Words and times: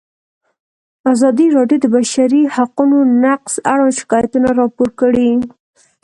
ازادي 1.11 1.47
راډیو 1.57 1.77
د 1.81 1.85
د 1.89 1.91
بشري 1.95 2.41
حقونو 2.55 2.97
نقض 3.23 3.53
اړوند 3.73 3.97
شکایتونه 3.99 4.47
راپور 4.59 4.89
کړي. 4.99 5.31